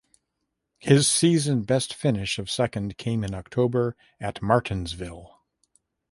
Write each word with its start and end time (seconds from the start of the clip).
His 0.79 1.07
season 1.07 1.61
best 1.61 1.93
finish 1.93 2.39
of 2.39 2.49
second 2.49 2.97
came 2.97 3.23
in 3.23 3.35
October 3.35 3.95
at 4.19 4.41
Martinsville. 4.41 5.37